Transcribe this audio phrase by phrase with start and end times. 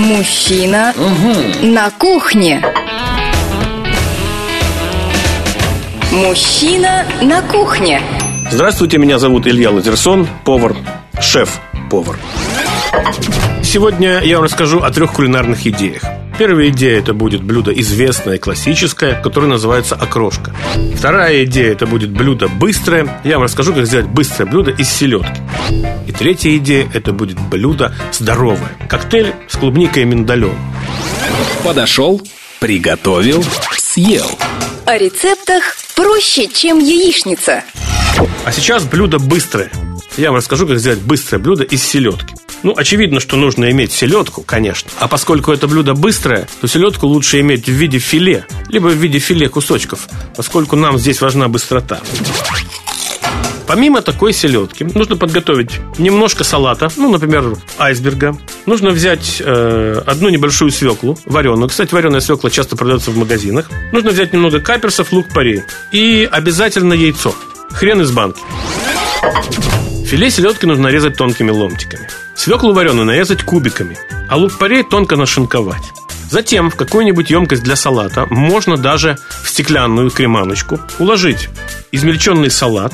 [0.00, 0.94] Мужчина
[1.60, 2.64] на кухне.
[6.10, 8.00] Мужчина на кухне.
[8.50, 10.74] Здравствуйте, меня зовут Илья Лазерсон, повар,
[11.20, 12.18] шеф-повар.
[13.62, 16.02] Сегодня я вам расскажу о трех кулинарных идеях.
[16.40, 20.56] Первая идея это будет блюдо известное, классическое, которое называется окрошка.
[20.96, 23.20] Вторая идея это будет блюдо быстрое.
[23.24, 25.38] Я вам расскажу, как сделать быстрое блюдо из селедки.
[26.06, 28.74] И третья идея это будет блюдо здоровое.
[28.88, 30.54] Коктейль с клубникой и миндалем.
[31.62, 32.22] Подошел,
[32.58, 33.44] приготовил,
[33.76, 34.30] съел.
[34.86, 37.64] О рецептах проще, чем яичница.
[38.46, 39.70] А сейчас блюдо быстрое.
[40.16, 42.34] Я вам расскажу, как сделать быстрое блюдо из селедки.
[42.62, 44.90] Ну, очевидно, что нужно иметь селедку, конечно.
[44.98, 49.18] А поскольку это блюдо быстрое, то селедку лучше иметь в виде филе, либо в виде
[49.18, 52.00] филе кусочков, поскольку нам здесь важна быстрота.
[53.66, 58.36] Помимо такой селедки, нужно подготовить немножко салата, ну, например, айсберга.
[58.66, 61.68] Нужно взять э, одну небольшую свеклу, вареную.
[61.68, 63.70] Кстати, вареная свекла часто продается в магазинах.
[63.92, 65.62] Нужно взять немного каперсов, лук-порей.
[65.92, 67.32] И обязательно яйцо.
[67.70, 68.40] Хрен из банки.
[70.10, 72.08] Филе селедки нужно нарезать тонкими ломтиками.
[72.34, 73.96] Свеклу вареную нарезать кубиками,
[74.28, 75.84] а лук-порей тонко нашинковать.
[76.28, 81.48] Затем в какую-нибудь емкость для салата можно даже в стеклянную креманочку уложить
[81.92, 82.92] измельченный салат,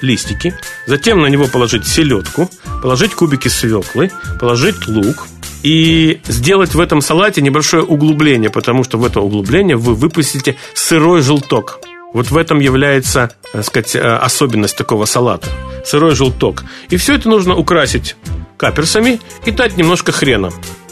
[0.00, 0.54] листики,
[0.86, 5.26] затем на него положить селедку, положить кубики свеклы, положить лук,
[5.62, 11.20] и сделать в этом салате небольшое углубление, потому что в это углубление вы выпустите сырой
[11.20, 11.80] желток.
[12.14, 15.48] Вот в этом является, так сказать, э, особенность такого салата.
[15.84, 16.64] Сырой желток.
[16.90, 18.16] И все это нужно украсить
[18.56, 20.50] каперсами и дать немножко хрена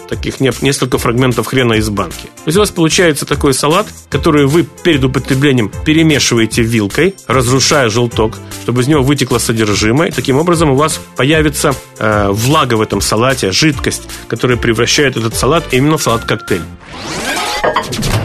[0.09, 2.25] таких несколько фрагментов хрена из банки.
[2.25, 8.37] То есть у вас получается такой салат, который вы перед употреблением перемешиваете вилкой, разрушая желток,
[8.63, 10.11] чтобы из него вытекло содержимое.
[10.11, 15.65] Таким образом у вас появится э, влага в этом салате, жидкость, которая превращает этот салат
[15.73, 16.61] именно в салат-коктейль.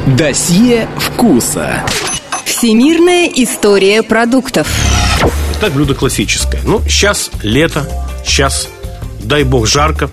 [0.08, 1.86] Досье вкуса.
[2.58, 4.68] Всемирная история продуктов.
[5.60, 6.60] Итак, блюдо классическое.
[6.64, 7.88] Ну, сейчас лето,
[8.26, 8.68] сейчас,
[9.20, 10.10] дай бог, жарко,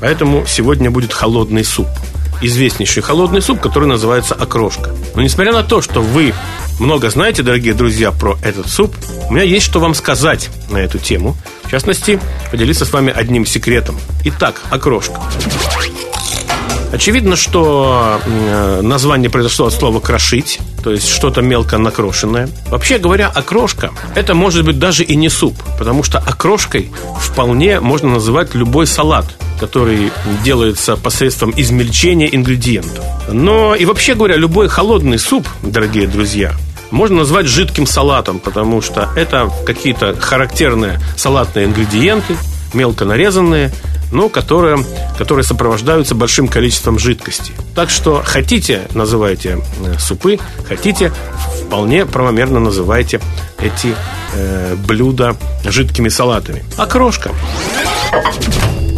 [0.00, 1.86] Поэтому сегодня будет холодный суп.
[2.42, 4.90] Известнейший холодный суп, который называется окрошка.
[5.14, 6.34] Но несмотря на то, что вы
[6.80, 8.92] много знаете, дорогие друзья, про этот суп,
[9.30, 11.36] у меня есть что вам сказать на эту тему.
[11.62, 12.18] В частности,
[12.50, 14.00] поделиться с вами одним секретом.
[14.24, 15.20] Итак, окрошка.
[16.94, 22.48] Очевидно, что э, название произошло от слова «крошить», то есть что-то мелко накрошенное.
[22.70, 28.10] Вообще говоря, окрошка– это может быть даже и не суп, потому что окрошкой вполне можно
[28.10, 29.26] называть любой салат–
[29.58, 30.10] который
[30.42, 33.04] делается посредством измельчения ингредиентов.
[33.32, 36.52] Но и вообще говоря, любой холодный суп, дорогие друзья,
[36.90, 42.36] можно назвать жидким салатом, потому что это какие-то характерные салатные ингредиенты,
[42.74, 43.72] мелко нарезанные,
[44.14, 44.78] но которые,
[45.18, 47.52] которые сопровождаются большим количеством жидкости.
[47.74, 51.12] Так что хотите, называйте э, супы, хотите,
[51.66, 53.20] вполне правомерно называйте
[53.58, 53.94] эти
[54.34, 56.64] э, блюда жидкими салатами.
[56.76, 57.32] Окрошка.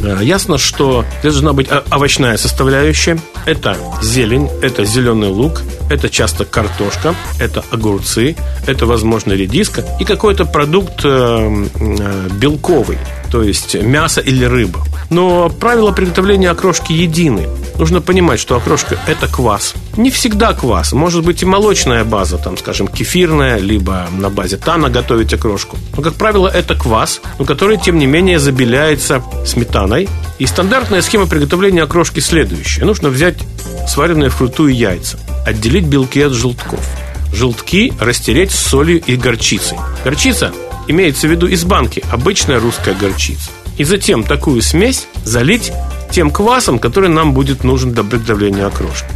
[0.05, 3.19] Э, ясно, что должна быть овощная составляющая.
[3.47, 8.35] Это зелень, это зеленый лук, это часто картошка, это огурцы,
[8.67, 12.99] это, возможно, редиска и какой-то продукт э, э, белковый,
[13.31, 14.81] то есть мясо или рыба.
[15.11, 17.47] Но правила приготовления окрошки едины.
[17.79, 19.75] Нужно понимать, что окрошка– это квас.
[19.97, 20.93] Не всегда квас.
[20.93, 25.77] Может быть и молочная база, там, скажем, кефирная, либо на базе тана готовить окрошку.
[25.97, 30.09] Но, как правило, это квас, но который, тем не менее, забеляется сметаной.
[30.39, 32.85] И стандартная схема приготовления окрошки следующая.
[32.85, 33.39] Нужно взять
[33.89, 36.87] сваренные вкрутую яйца, отделить белки от желтков.
[37.33, 39.79] Желтки растереть с солью и горчицей.
[40.05, 40.53] Горчица
[40.89, 43.51] имеется в виду из банки, обычная русская горчица.
[43.79, 45.73] И затем такую смесь залить
[46.11, 49.09] тем квасом, который нам будет нужен для приготовления окрошки.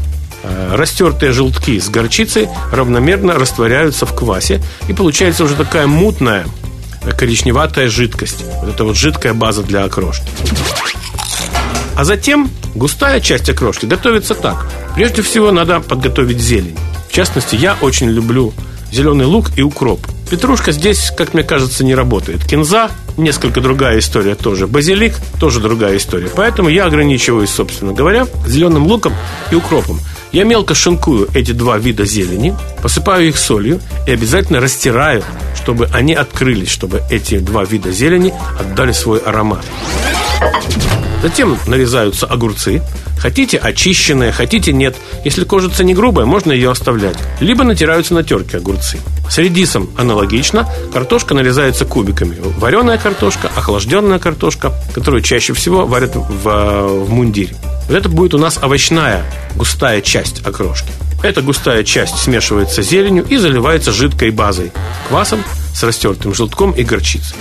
[0.43, 6.47] Э, растертые желтки с горчицей равномерно растворяются в квасе, и получается уже такая мутная
[7.03, 8.45] э, коричневатая жидкость.
[8.61, 10.27] Вот это вот жидкая база для окрошки.
[12.01, 14.67] А затем густая часть окрошки готовится так.
[14.95, 16.75] Прежде всего надо подготовить зелень.
[17.11, 18.55] В частности, я очень люблю
[18.91, 20.01] зеленый лук и укроп.
[20.31, 22.43] Петрушка здесь, как мне кажется, не работает.
[22.43, 24.67] Кинза– несколько другая история тоже.
[24.67, 26.31] Базилик– тоже другая история.
[26.35, 29.13] Поэтому я ограничиваюсь, собственно говоря, зеленым луком
[29.51, 30.01] и укропом.
[30.33, 35.23] Я мелко шинкую эти два вида зелени, посыпаю их солью и обязательно растираю,
[35.55, 39.67] чтобы они открылись, чтобы эти два вида зелени отдали свой аромат.
[41.23, 42.83] Затем нарезаются огурцы.
[43.19, 44.97] Хотите очищенные, хотите нет.
[45.25, 47.17] Если кожица не грубая, можно ее оставлять.
[47.41, 48.99] Либо натираются на терке огурцы.
[49.29, 50.69] С редисом аналогично.
[50.93, 52.37] Картошка нарезается кубиками.
[52.59, 57.55] Вареная картошка, охлажденная картошка, которую чаще всего варят в, в мундире.
[57.89, 59.25] Это будет у нас овощная
[59.57, 60.91] густая часть окрошки.
[61.23, 64.73] Эта густая часть смешивается с зеленью и заливается жидкой базой,
[65.09, 65.45] квасом
[65.75, 67.37] с растертым желтком и горчицей.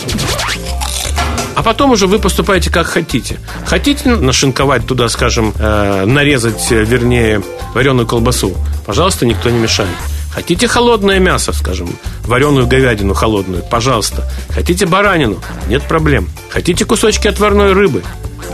[1.59, 3.37] А потом уже вы поступаете как хотите.
[3.65, 8.55] Хотите нашинковать туда, скажем, э, нарезать, э, вернее, вареную колбасу?
[8.85, 9.89] Пожалуйста, никто не мешает.
[10.31, 11.89] Хотите холодное мясо, скажем,
[12.23, 13.61] вареную говядину холодную?
[13.69, 14.23] Пожалуйста.
[14.47, 15.41] Хотите баранину?
[15.67, 16.29] Нет проблем.
[16.49, 18.03] Хотите кусочки отварной рыбы?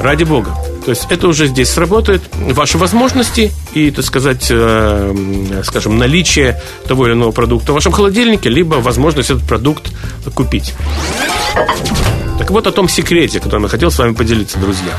[0.01, 0.55] Ради бога.
[0.83, 2.23] То есть это уже здесь сработает.
[2.33, 8.49] Ваши возможности и, так сказать, э, скажем, наличие того или иного продукта в вашем холодильнике,
[8.49, 9.91] либо возможность этот продукт
[10.33, 10.73] купить.
[12.37, 14.93] Так вот о том секрете, которым я хотел с вами поделиться, друзья.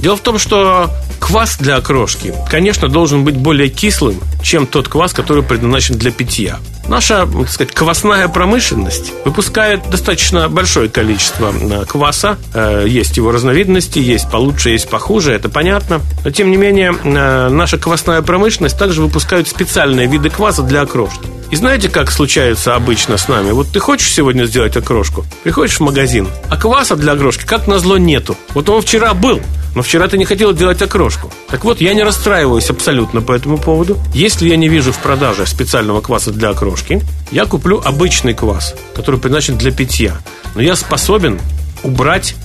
[0.00, 5.12] Дело в том, что квас для окрошки, конечно, должен быть более кислым, чем тот квас,
[5.12, 6.58] который предназначен для питья.
[6.86, 12.36] Наша, так сказать, квасная промышленность выпускает достаточно большое количество э, кваса.
[12.52, 16.02] Э, есть его разновидности, есть получше, есть похуже, это понятно.
[16.24, 21.26] Но, тем не менее, э, наша квасная промышленность также выпускает специальные виды кваса для окрошки.
[21.50, 23.52] И знаете, как случается обычно с нами?
[23.52, 27.96] Вот ты хочешь сегодня сделать окрошку, приходишь в магазин, а кваса для окрошки, как назло,
[27.96, 28.36] нету.
[28.54, 29.40] Вот он вчера был,
[29.74, 31.30] но вчера ты не хотел делать окрошку.
[31.48, 33.98] Так вот, я не расстраиваюсь абсолютно по этому поводу.
[34.12, 39.20] Если я не вижу в продаже специального кваса для окрошки, я куплю обычный квас, который
[39.20, 40.16] предназначен для питья.
[40.54, 41.40] Но я способен
[41.82, 42.36] убрать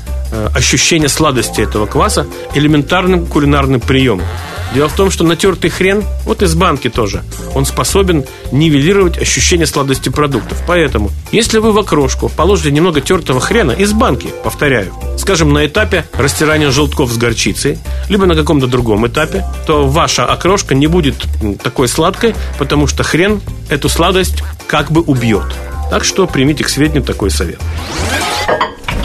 [0.54, 4.26] ощущение сладости этого кваса элементарным кулинарным приемом.
[4.74, 7.24] Дело в том, что натертый хрен, вот из банки тоже,
[7.56, 10.62] он способен нивелировать ощущение сладости продуктов.
[10.68, 16.06] Поэтому, если вы в окрошку положите немного тертого хрена из банки, повторяю, скажем, на этапе
[16.14, 17.80] растирания желтков с горчицей,
[18.10, 21.16] либо на каком-то другом этапе, то ваша окрошка не будет
[21.64, 25.46] такой сладкой, потому что хрен эту сладость как бы убьет.
[25.90, 27.60] Так что примите к сведению такой совет.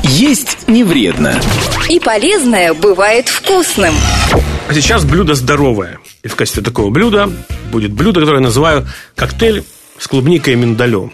[0.06, 1.40] Есть не вредно.
[1.88, 3.94] И полезное бывает вкусным.
[4.68, 5.98] А сейчас блюдо здоровое.
[6.22, 7.30] И в качестве такого блюда
[7.72, 8.86] будет блюдо, которое я называю
[9.16, 9.64] коктейль
[9.98, 11.10] с клубникой и миндалем.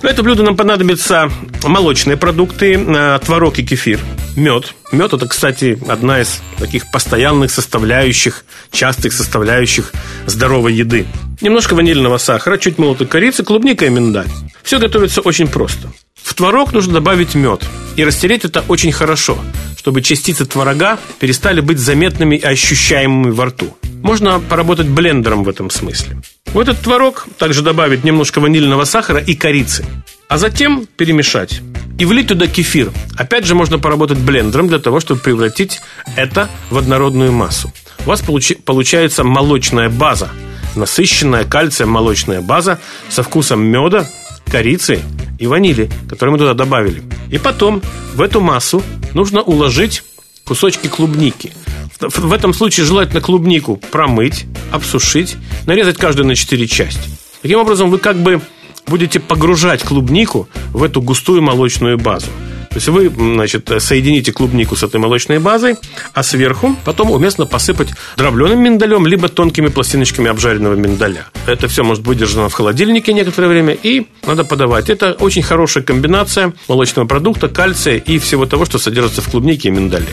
[0.00, 1.30] На это блюдо нам понадобятся
[1.62, 4.00] молочные продукты, э, творог и кефир,
[4.34, 4.74] мед.
[4.90, 9.92] Мед– это, кстати, одна из таких постоянных составляющих, частых составляющих
[10.26, 11.06] здоровой еды.
[11.42, 14.28] Немножко ванильного сахара, чуть молотой корицы, клубника и миндаль.
[14.62, 15.92] Все готовится очень просто.
[16.22, 17.64] В творог нужно добавить мед
[17.96, 19.38] и растереть это очень хорошо,
[19.76, 23.76] чтобы частицы творога перестали быть заметными и ощущаемыми во рту.
[24.02, 26.16] Можно поработать блендером в этом смысле.
[26.46, 29.84] В этот творог также добавить немножко ванильного сахара и корицы,
[30.28, 31.60] а затем перемешать
[31.98, 32.90] и влить туда кефир.
[33.16, 35.80] Опять же, можно поработать блендером для того, чтобы превратить
[36.16, 37.72] это в однородную массу.
[38.04, 40.30] У вас получи- получается молочная база,
[40.74, 44.08] насыщенная кальцием молочная база со вкусом меда,
[44.50, 45.00] корицы
[45.42, 47.02] и ванили, которые мы туда добавили.
[47.28, 47.82] И потом
[48.14, 48.80] в эту массу
[49.12, 50.04] нужно уложить
[50.44, 51.52] кусочки клубники.
[51.98, 55.36] В этом случае желательно клубнику промыть, обсушить,
[55.66, 57.10] нарезать каждую на 4 части.
[57.42, 58.40] Таким образом, вы как бы
[58.86, 62.28] будете погружать клубнику в эту густую молочную базу.
[62.72, 65.76] То есть вы, значит, соедините клубнику с этой молочной базой,
[66.14, 71.26] а сверху потом уместно посыпать дробленым миндалем, либо тонкими пластиночками обжаренного миндаля.
[71.46, 74.88] Это все может быть держано в холодильнике некоторое время, и надо подавать.
[74.88, 79.70] Это очень хорошая комбинация молочного продукта, кальция и всего того, что содержится в клубнике и
[79.70, 80.08] миндале.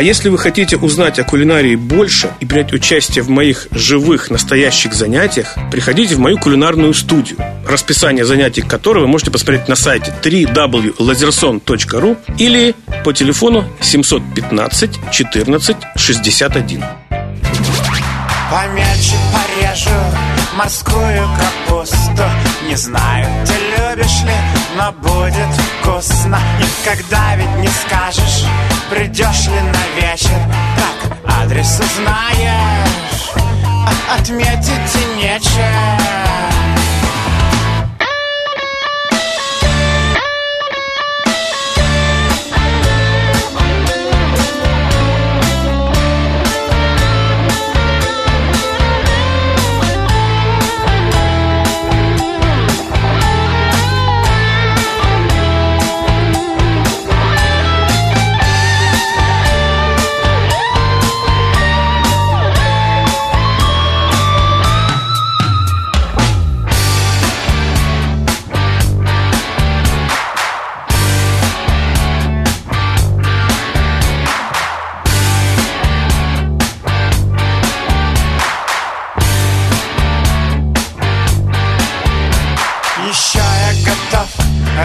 [0.00, 4.94] А если вы хотите узнать о кулинарии больше и принять участие в моих живых, настоящих
[4.94, 7.36] занятиях, приходите в мою кулинарную студию,
[7.68, 16.84] расписание занятий которой вы можете посмотреть на сайте www.lazerson.ru или по телефону 715 14 61.
[18.50, 19.90] Помельче порежу
[20.56, 21.28] морскую
[21.68, 22.24] капусту
[22.66, 24.32] Не знаю, ты любишь ли,
[24.78, 25.59] но будет
[26.82, 28.46] Никогда ведь не скажешь,
[28.88, 30.30] придешь ли на вечер
[30.76, 33.32] Как адрес узнаешь,
[34.10, 36.79] отметить и нечем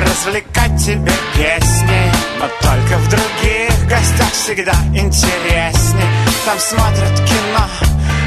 [0.01, 6.09] развлекать тебе песни Но только в других гостях всегда интересней.
[6.45, 7.67] Там смотрят кино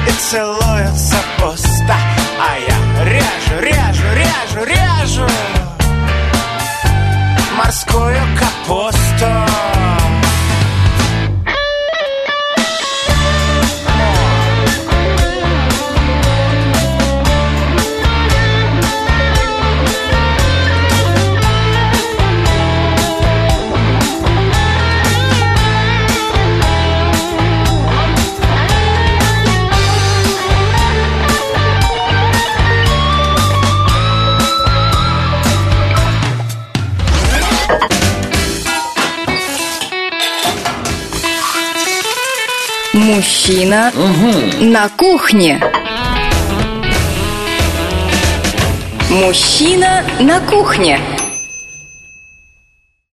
[0.07, 1.97] и целуются пусто
[2.41, 5.27] А я режу, режу, режу, режу
[7.57, 9.48] Морскую капусту
[43.29, 43.93] Мужчина
[44.59, 45.61] на кухне.
[49.11, 50.99] Мужчина на кухне.